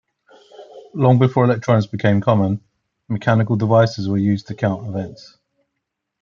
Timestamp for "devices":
3.55-4.09